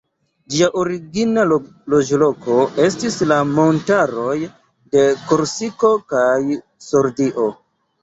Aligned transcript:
Ĝia 0.53 0.69
origina 0.83 1.43
loĝloko 1.49 2.57
estis 2.87 3.19
la 3.33 3.39
montaroj 3.53 4.35
de 4.99 5.07
Korsiko 5.31 5.97
kaj 6.19 6.29
Sardio. 6.91 7.51